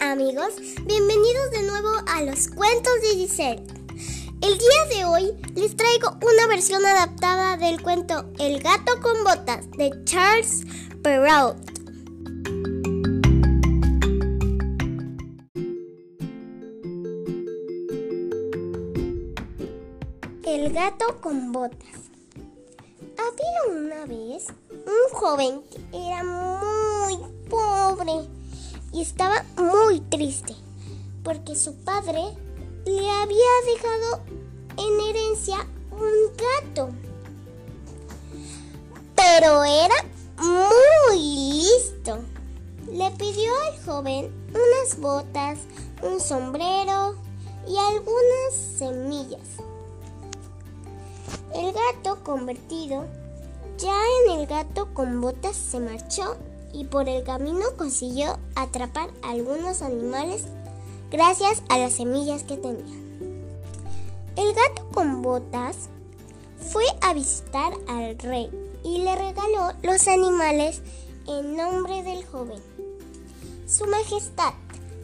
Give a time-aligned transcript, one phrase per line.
[0.00, 0.54] amigos,
[0.86, 3.62] bienvenidos de nuevo a los cuentos de Giselle.
[4.40, 9.70] El día de hoy les traigo una versión adaptada del cuento El gato con botas
[9.72, 10.62] de Charles
[11.02, 11.58] Perrault.
[20.46, 21.78] El gato con botas.
[23.18, 26.89] Había una vez un joven que era muy
[28.92, 30.54] y estaba muy triste
[31.22, 32.22] porque su padre
[32.86, 34.22] le había dejado
[34.76, 36.90] en herencia un gato.
[39.14, 39.94] Pero era
[40.38, 42.18] muy listo.
[42.90, 45.58] Le pidió al joven unas botas,
[46.02, 47.14] un sombrero
[47.68, 49.46] y algunas semillas.
[51.54, 53.04] El gato convertido,
[53.76, 56.36] ya en el gato con botas, se marchó
[56.72, 60.44] y por el camino consiguió atrapar algunos animales
[61.10, 63.00] gracias a las semillas que tenía.
[64.36, 65.88] El gato con botas
[66.70, 68.50] fue a visitar al rey
[68.84, 70.82] y le regaló los animales
[71.26, 72.60] en nombre del joven.
[73.66, 74.54] Su Majestad,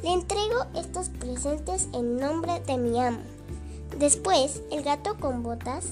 [0.02, 3.20] le entrego estos presentes en nombre de mi amo.
[3.98, 5.86] Después, el gato con botas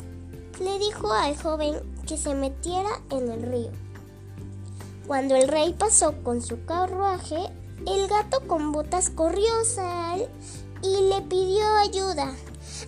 [0.60, 3.83] le dijo al joven que se metiera en el río.
[5.06, 7.36] Cuando el rey pasó con su carruaje,
[7.86, 10.28] el gato con botas corrió a él
[10.82, 12.34] y le pidió ayuda.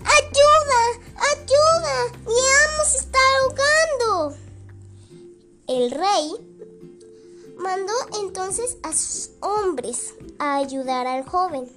[0.01, 0.83] ¡Ayuda!
[1.15, 2.19] ¡Ayuda!
[2.25, 4.37] ¡Mi amo se está ahogando!
[5.69, 6.33] El rey
[7.59, 11.71] mandó entonces a sus hombres a ayudar al joven.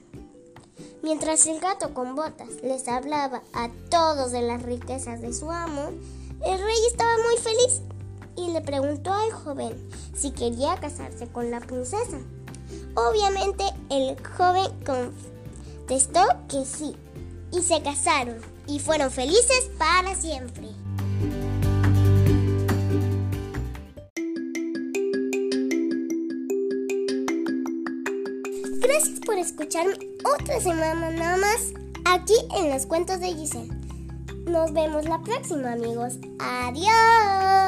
[1.01, 5.89] Mientras el gato con botas les hablaba a todos de las riquezas de su amo,
[6.45, 7.81] el rey estaba muy feliz
[8.59, 9.73] le preguntó al joven
[10.13, 12.17] si quería casarse con la princesa.
[12.93, 16.93] Obviamente el joven contestó que sí
[17.53, 18.35] y se casaron
[18.67, 20.67] y fueron felices para siempre.
[28.81, 29.97] Gracias por escucharme
[30.35, 31.73] otra semana nada más
[32.05, 33.73] aquí en los cuentos de Giselle.
[34.47, 36.15] Nos vemos la próxima amigos.
[36.39, 37.58] Adiós.